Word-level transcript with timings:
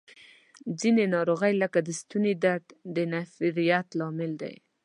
ځینې 0.79 1.03
ناروغۍ 1.15 1.53
لکه 1.63 1.79
د 1.87 1.89
ستوني 1.99 2.33
درد 2.43 2.65
د 2.95 2.97
نفریت 3.13 3.87
لامل 3.99 4.31
دي. 4.41 4.53